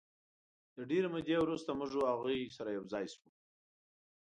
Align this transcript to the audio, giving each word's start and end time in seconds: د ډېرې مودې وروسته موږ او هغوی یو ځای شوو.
د 0.75 0.77
ډېرې 0.89 1.07
مودې 1.13 1.35
وروسته 1.41 1.69
موږ 1.79 1.91
او 1.99 2.05
هغوی 2.13 2.35
یو 2.77 2.83
ځای 2.93 3.05
شوو. 3.13 3.29